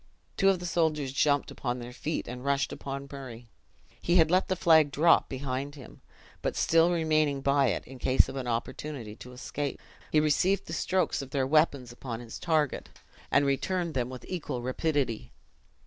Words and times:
Two 0.35 0.49
of 0.49 0.57
the 0.57 0.65
soldiers 0.65 1.13
jumped 1.13 1.51
upon 1.51 1.77
their 1.77 1.93
feet, 1.93 2.27
and 2.27 2.43
rushed 2.43 2.73
upon 2.73 3.07
Murray. 3.11 3.49
He 4.01 4.15
had 4.15 4.31
let 4.31 4.47
the 4.47 4.55
flag 4.55 4.89
drop 4.89 5.29
behind 5.29 5.75
him; 5.75 6.01
but 6.41 6.55
still 6.55 6.89
remaining 6.91 7.41
by 7.41 7.67
it, 7.67 7.85
in 7.85 7.99
case 7.99 8.27
of 8.27 8.35
an 8.35 8.47
opportunity 8.47 9.15
to 9.17 9.31
escape, 9.31 9.79
he 10.11 10.19
received 10.19 10.65
the 10.65 10.73
strokes 10.73 11.21
of 11.21 11.29
their 11.29 11.45
weapons 11.45 11.91
upon 11.91 12.19
his 12.19 12.39
target, 12.39 12.89
and 13.29 13.45
returned 13.45 13.93
them 13.93 14.09
with 14.09 14.25
equal 14.27 14.63
rapidity. 14.63 15.33